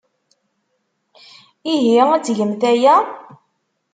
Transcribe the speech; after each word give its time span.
Ihi, 1.73 1.95
ad 2.15 2.23
tgemt 2.23 2.61
aya? 2.71 2.95